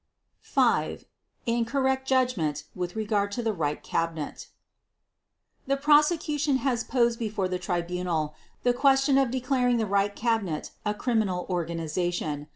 [0.41, 0.97] V.
[1.45, 4.47] Incorrect Judgment with regard to the Reich Cabinet
[5.67, 8.33] The Prosecution has posed before the Tribunal
[8.63, 12.47] the question of declaring the Reich Cabinet a criminal organization.